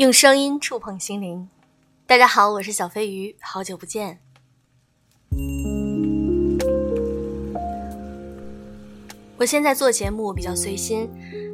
[0.00, 1.46] 用声音触碰心灵。
[2.06, 4.18] 大家好，我是小飞鱼，好久不见。
[9.36, 11.06] 我现在做节目比较随心，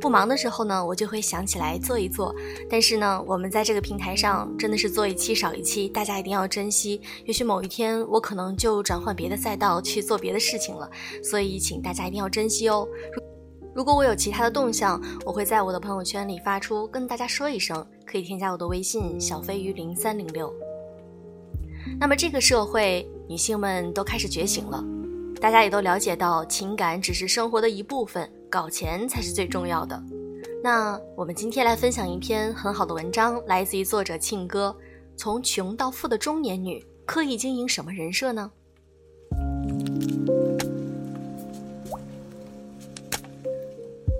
[0.00, 2.32] 不忙的时候呢，我就会想起来做一做。
[2.70, 7.00] 但是呢，我们在这个平台上真的是做一期少一期，大家一定要珍惜。
[7.24, 10.88] 也许某一天我可能就转换别的赛道去做别的事情了，
[11.24, 12.86] 所以请大家一定要珍惜哦。
[13.74, 20.50] 如果我有其他的动向，我会在我的朋友圈里发出，跟大家说一声，可以添加我的微信小飞鱼零三零六。
[22.00, 24.82] 那么这个社会，女性们都开始觉醒了，
[25.40, 30.02] 大家也都了解到，情感只是生活的一部分，搞钱才是最重要的。
[30.64, 34.74] 那我们今天来分享一篇很好的文章，来自于作者庆哥，
[35.16, 38.50] 从穷到富的中年女，刻意经营什么人设呢？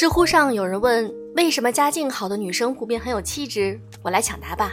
[0.00, 3.78] 知乎上有人问：为什么家境好的女生普遍很有气质？
[4.02, 4.72] 我来抢答吧。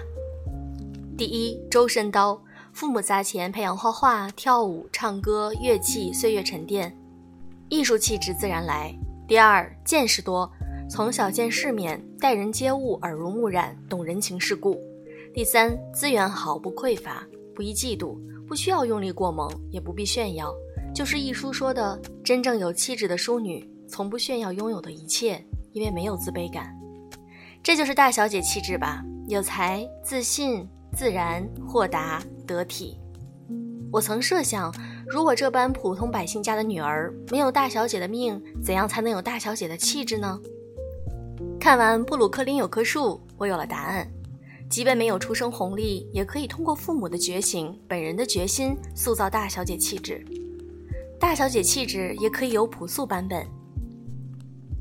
[1.18, 6.98] 第一，周身刀，父母砸钱培养画画、跳舞、唱歌、乐器，岁月沉淀，
[7.68, 8.98] 艺术气质自然来。
[9.28, 10.50] 第二，见识多，
[10.90, 14.80] 从小见世面，待人接物耳濡目染，懂人情世故。
[15.34, 20.56] 第三，资源好，不匮乏，不易嫉妒，不需要用力过猛，也不必炫耀，
[20.96, 23.70] 就是一书说的真正有气质的淑女。
[23.98, 26.72] 从不炫耀拥有的一切，因为没有自卑感，
[27.64, 29.04] 这就是大小姐气质吧？
[29.28, 33.00] 有才、自信、自然、豁达、得体。
[33.92, 34.72] 我曾设想，
[35.08, 40.40] 如果这般普通百姓家的女儿没有大小姐的命，怎样才能有大小姐的气质呢？
[41.60, 44.08] 看完布鲁克林有棵树，我有了答案。
[44.70, 50.24] 即便没有出生红利，也可以通过父母的觉醒、本人的决心，塑造大小姐气质。
[51.20, 53.44] 大小姐气质也可以有朴素版本。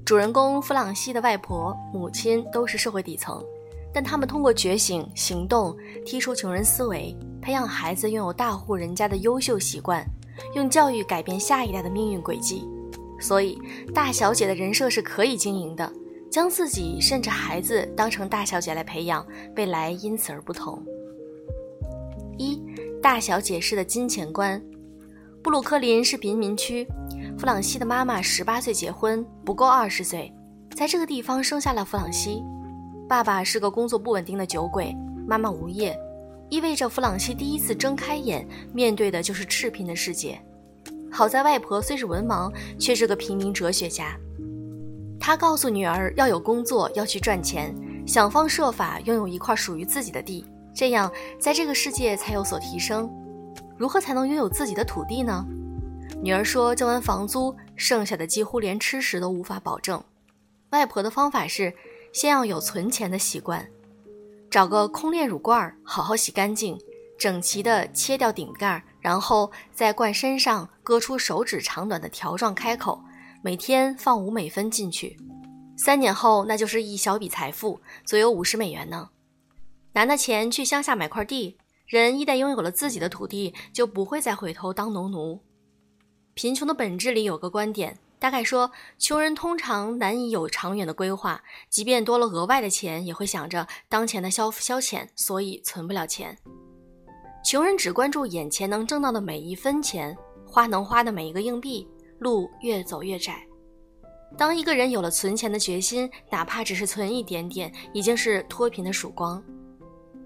[0.06, 3.44] 主人公弗朗西的外婆、母亲都是社会底层，
[3.92, 5.76] 但他们通过觉醒、行动，
[6.06, 7.12] 剔除穷人思维，
[7.42, 10.06] 培养孩子拥有大户人家的优秀习惯，
[10.54, 12.68] 用教育改变下一代的命运轨迹。
[13.18, 13.60] 所以，
[13.92, 15.92] 大小姐的人设是可以经营的，
[16.30, 20.80] 将自己甚至孩子当成大小姐来培养，未来因此而不同。
[22.38, 22.62] 一
[23.02, 24.62] 大小姐式的金钱观，
[25.42, 26.86] 布鲁克林是贫民区。
[27.38, 30.32] 弗朗西的妈妈十八岁结婚，不够二十岁，
[30.74, 32.42] 在这个地方生下了弗朗西。
[33.06, 35.94] 爸爸是个工作不稳定的酒鬼，妈妈无业，
[36.48, 40.40] 意味着弗朗西第一次睁开眼，面对的就是赤贫的世界。
[41.12, 44.16] 好在外婆虽是文盲，却是个平民哲学家。
[45.20, 47.74] 她告诉女儿要有工作，要去赚钱，
[48.06, 53.10] 想方设法拥有一块属于自己的地，这样在这个世界才有所提升。
[53.76, 55.46] 如何才能拥有自己的土地呢？
[56.22, 60.02] 女儿说：“交完房租，剩下的几乎连吃食都无法保证。”
[60.70, 61.72] 外婆的方法是，
[62.12, 63.68] 先要有存钱的习惯，
[64.50, 66.78] 找个空炼乳罐，好好洗干净，
[67.18, 73.00] 整齐地切掉顶盖，然后在罐身上割出手指长短的条状开口，
[73.42, 75.16] 每天放五美分进去。
[75.76, 79.10] 三年后，那就是一小笔财富，足有五十美元呢。
[79.92, 85.40] 拿那钱去乡下买块地，人一旦拥有了自己的土地，就不会再回头当农奴。
[86.36, 96.36] 贫穷的本质里有个观点，大概说，穷人通常难以有长远的规划，即便多了额外的钱，也会想着当前的消消遣，所以存不了钱。
[97.42, 100.14] 穷人只关注眼前能挣到的每一分钱，
[100.46, 101.88] 花能花的每一个硬币，
[102.18, 103.42] 路越走越窄。
[104.36, 109.42] 当一个人有了存钱的决心，哪怕只是存一点点，已经是脱贫的曙光。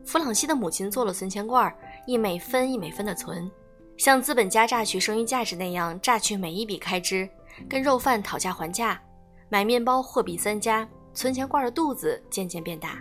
[0.04, 1.72] 弗朗西的母亲做了存钱罐，
[2.04, 3.48] 一美分一美分的存。
[4.00, 7.28] 像资本家榨取剩余价值那样榨取每一笔开支，
[7.68, 8.98] 跟肉贩讨价还价，
[9.50, 12.98] 买面包货比三家，存钱罐的肚子渐渐变大。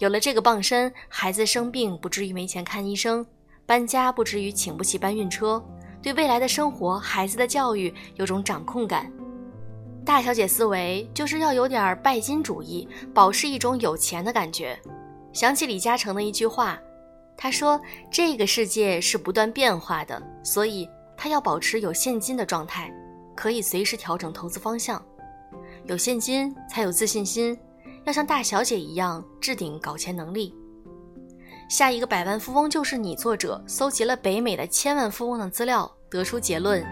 [0.00, 3.24] 有了这个傍身，孩子生病不至于没钱看医生，
[3.66, 5.64] 搬家不至于请不起搬运车，
[6.02, 9.08] 对未来的生活、孩子的教育有种掌控感。
[10.04, 14.76] 大小姐思维就是要有点拜金主义，保持一种有钱的感觉。
[15.32, 16.76] 想起李嘉诚的一句话。
[17.36, 22.92] 他说：“这个世界是不断变化的，所以他要保持有现金的状态，
[23.34, 25.04] 可以随时调整投资方向。
[25.84, 27.58] 有现金才有自信心，
[28.04, 30.54] 要像大小姐一样置顶搞钱能力。
[31.68, 36.86] 下一个百万富翁就是你。”作者搜集了北美的千万富翁的资料，得出结论：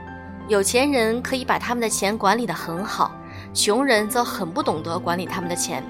[0.49, 3.13] 有钱人可以把他们的钱管理得很好，
[3.55, 5.83] 穷人则很不懂得管理他们的钱。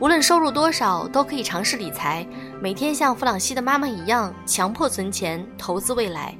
[0.00, 2.24] 无论收入多少，都可以尝试理财。
[2.60, 6.34] 每天像弗朗西的妈妈一样，强迫存钱，投资未来。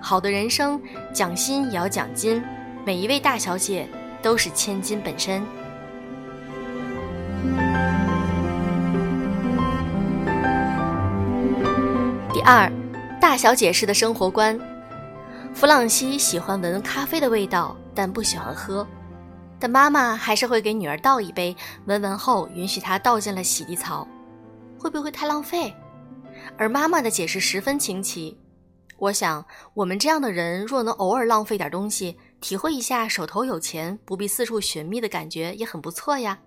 [0.00, 0.80] 好的人生，
[1.12, 2.40] 奖薪也要奖金。
[2.84, 3.88] 每一位大小姐
[4.22, 5.42] 都是千金本身。
[12.32, 12.70] 第二，
[13.20, 14.56] 大小姐式的生活观。
[15.52, 18.86] 弗朗西喜欢闻咖啡的味道，但不喜欢喝。
[19.58, 24.06] 但妈妈还是会给女儿倒一杯，闻闻后允许她倒进了洗涤槽。
[24.78, 25.74] 会不会太浪费？
[26.56, 28.38] 而妈妈的解释十分清奇。
[28.98, 29.44] 我想，
[29.74, 36.38] 我们这样的人若能偶尔浪费点东西，体会一下手头有钱不必四处寻觅的感觉，也很不错呀。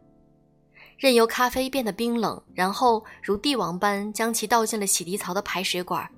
[0.97, 6.09] 任由咖啡变得冰冷，然后如帝王般将其倒进了洗涤槽的排水管。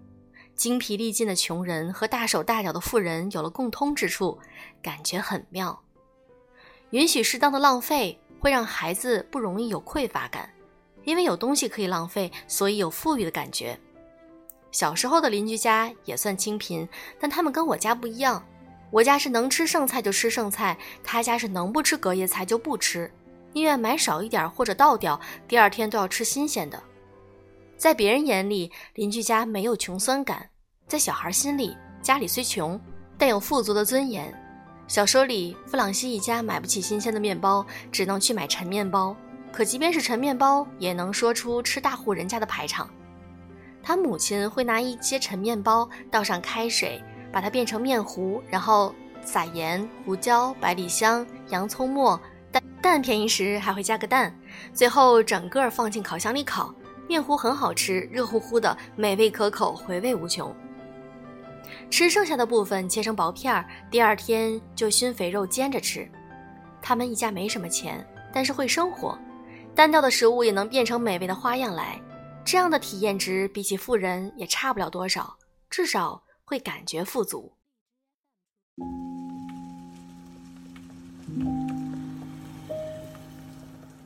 [0.55, 4.37] 精疲力尽的穷人和大手大脚的富人有了共通之处，
[4.81, 5.81] 感觉很妙。
[6.91, 10.49] 允许适当的浪费，会让孩子不容易有匮乏感，
[11.03, 13.77] 因为有东西可以浪费，所以有富裕的感觉。
[14.71, 16.87] 小时候的邻居家也算清贫，
[17.19, 18.43] 但他们跟我家不一样。
[18.89, 23.11] 我家是能吃剩菜就吃剩菜，他家是能不吃隔夜菜就不吃，
[23.53, 26.81] 宁愿买少一点或者倒掉，第二天都要吃新鲜的。
[27.77, 30.39] 在别人眼里，邻居家没有穷酸感；
[30.87, 32.79] 在小孩心里，家里虽穷，
[33.17, 34.33] 但有富足的尊严。
[34.87, 39.15] 小说里，弗朗西一家买不起新鲜的面包，只能去买陈面包。
[39.51, 42.89] 可即便是陈面包，也能说出吃大户人家的排场。
[43.83, 48.93] 他母亲会拿一些陈面包倒上开水，把它变成面糊，然后
[49.23, 52.19] 撒盐、胡椒、百里香、洋葱末，
[52.51, 54.33] 蛋蛋便宜时还会加个蛋，
[54.73, 56.73] 最后整个放进烤箱里烤。
[57.07, 60.55] 面糊很好吃，热乎乎的，美味可口，回味无穷。
[61.89, 66.09] 吃剩下的部分切成薄片儿，第二天就熏肥肉煎着吃。
[66.81, 69.17] 他们一家没什么钱，但是会生活，
[69.75, 71.99] 单调的食物也能变成美味的花样来。
[72.43, 75.37] 这样的体验值比起富人也差不了多少，
[75.69, 77.53] 至少会感觉富足。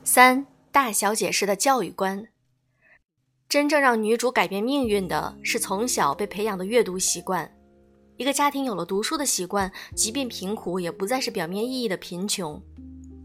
[0.04, 2.28] 三大小姐式的教育观，
[3.48, 7.50] 真正让女主改变命运的是从小被培养的阅读习惯。
[8.16, 12.62] 一个家庭有了读书的习惯，即便贫苦，也不再是表面意义的贫穷。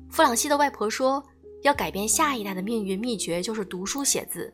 [0.10, 1.24] 弗朗西的外婆说，
[1.62, 4.54] 要改变下一代的命运，秘诀就是读书写字。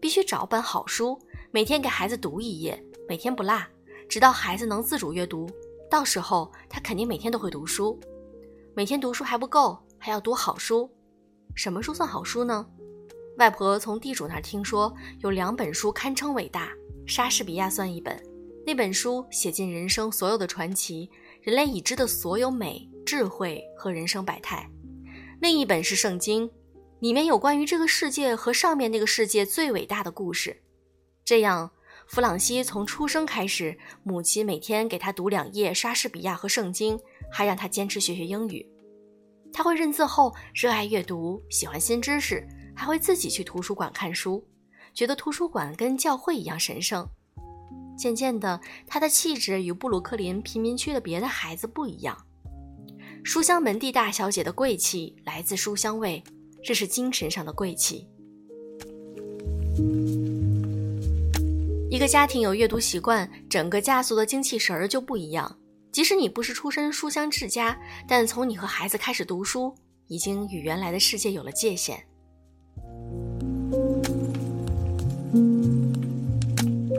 [0.00, 1.18] 必须找本好书，
[1.50, 3.66] 每天给孩子读一页，每天不落，
[4.08, 5.48] 直到孩子能自主阅读。
[5.90, 7.98] 到时候他肯定每天都会读书。
[8.74, 10.90] 每天读书还不够，还要读好书。
[11.54, 12.66] 什么书算好书呢？
[13.38, 16.70] 外婆从地主那儿听说有两本书堪称伟大，
[17.06, 18.20] 莎士比亚算一本。
[18.66, 21.08] 那本书写尽人生所有的传奇，
[21.42, 24.68] 人类已知的所有美、智慧和人生百态。
[25.44, 26.50] 另一本是圣经。
[27.00, 30.62] 里面有关于这个世界和上面那个世界最伟大的故事。
[31.22, 31.70] 这样，
[32.06, 36.98] 弗朗西从出生开始，母亲每天给他读两页莎士比亚和圣经，
[37.30, 38.66] 还让他坚持学学英语。
[39.52, 44.42] 他会认字后热爱阅读，喜欢新知识，还会自己去图书馆看书，
[44.94, 47.06] 觉得图书馆跟教会一样神圣。
[47.98, 52.16] 渐渐的，他的气质与布鲁克林贫民区的别的孩子不一样。
[53.24, 56.22] 书香门第大小姐的贵气来自书香味。
[56.62, 58.06] 这是精神上的贵气。
[61.90, 65.58] 一个家庭有阅读习惯，整个家族的精气神儿就不一样。
[65.90, 69.74] 即使你不是出身书香世家，但从你和孩子开始读书，
[70.06, 72.04] 已经与原来的世界有了界限。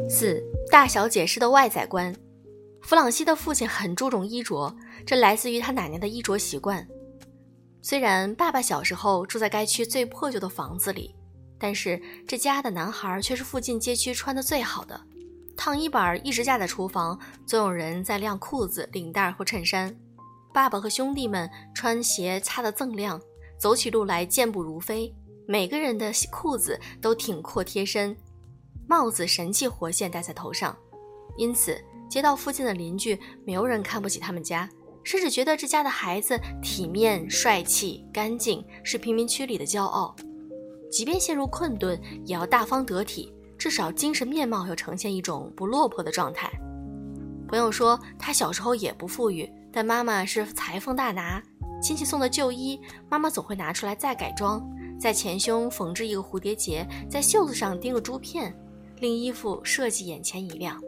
[0.10, 0.42] 四
[0.72, 2.16] 大小姐式的外在观，
[2.82, 6.88] 弗朗西的父亲很注重衣着，这来自于他奶奶的衣着习惯。
[7.82, 11.16] 虽然爸爸小时候住在该区最破旧的房子里，
[11.60, 15.00] 但是这家的男孩却是附近街区穿的最好的。
[15.58, 19.96] 烫衣板一直架在厨房，总有人在晾裤子、领带或衬衫。
[20.54, 23.22] 爸爸和兄弟们穿鞋擦得锃亮，
[23.60, 25.14] 走起路来健步如飞。
[25.48, 28.18] 每个人的裤子都挺阔贴身，
[28.88, 30.76] 帽子神气活现戴在头上，
[31.38, 34.68] 因此街道附近的邻居没有人看不起他们家。
[35.06, 40.14] 甚至觉得这家的孩子体面、帅气、干净，是贫民区里的骄傲。
[40.92, 46.52] 即便陷入困顿，也要大方得体，至少精神面貌要呈现一种不落魄的状态。
[47.48, 51.42] 朋友说他小时候也不富裕，但妈妈是裁缝大拿。
[51.82, 54.68] 亲戚送的旧衣，妈妈总会拿出来再改装，
[55.00, 58.58] 在前胸缝制一个蝴蝶结，在袖子上钉个珠片，
[59.02, 60.82] 令衣服设计眼前一亮。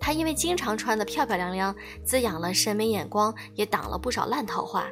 [0.00, 4.86] 他因为经常穿得漂漂亮亮，滋养了审美眼光，也挡了不少烂桃花。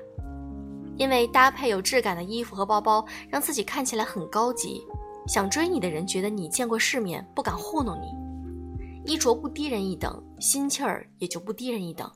[0.96, 4.84] 因为搭配有质感的衣服和包包，让自己看起来很高级，
[5.26, 9.10] 想追你的人觉得你见过世面，不敢糊弄你。
[9.10, 12.10] 衣着不低人一等，心气儿也就不低人一等。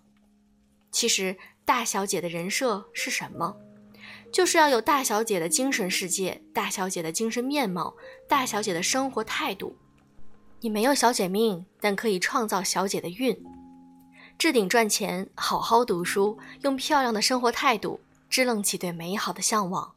[0.91, 3.57] 其实大小姐的人设是什么？
[4.31, 7.95] 就是要有大小姐的精神世界，大小姐的精神面貌，
[8.29, 9.77] 大小姐的生活态度。
[10.65, 13.37] 你没有小姐命，但可以创造小姐的运。
[14.39, 17.99] 置顶赚钱，好好读书，用漂亮的生活态度
[18.31, 19.93] 支棱起对美好的向往。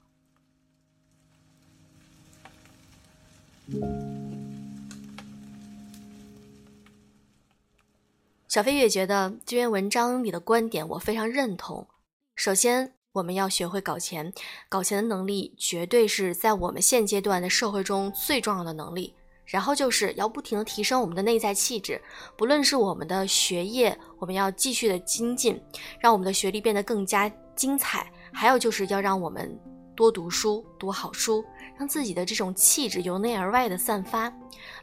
[8.48, 11.88] 小飞也觉得这篇文章里的观点我非常认同。
[12.36, 14.34] 首先，我们要学会搞钱，
[14.68, 19.14] 搞钱的能力绝对是在我们现阶段的社会中最重要的能力。
[19.46, 22.02] 然后就是要不停的提升我们的内在气质，
[22.36, 25.62] 不论是我们的学业，我们要继续的精进，
[26.00, 28.02] 让我们的学历变得更加精彩；
[28.34, 29.58] 还有就是要让我们
[29.96, 31.44] 多读书，读好书，
[31.78, 34.34] 让自己的这种气质由内而外的散发。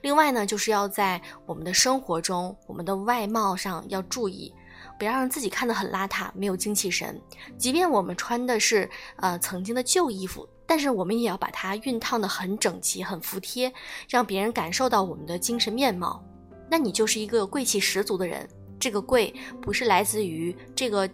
[0.00, 4.54] 另外呢，就是要在我们的生活中，我们的外貌上要注意。
[4.98, 7.20] 不要让自己看得很邋遢，没有精气神。
[7.58, 13.70] 即便我们穿的是呃曾经的旧衣服，但是我们也要把它熨烫得很整齐、很服帖，
[14.08, 16.24] 让别人感受到我们的精神面貌。
[16.70, 18.48] 那你就是一个贵气十足的人。
[18.80, 21.06] 这个贵不是来自于这个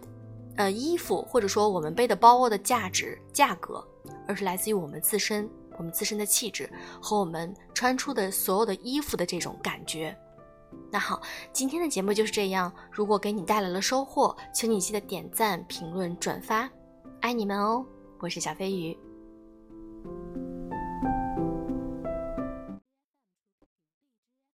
[0.55, 3.85] 呃衣服，或者说我们背的包的价值、价格，
[4.29, 10.17] 而是来自于我们自身、我们自身的气质和我们穿出的所有的衣服的这种感觉。
[10.89, 12.73] 那好，今天的节目就是这样。
[12.89, 16.69] 如果给你带来了收获，请你记得点赞、评论、转发，
[17.19, 17.85] 爱你们哦！
[18.19, 18.97] 我是小飞鱼。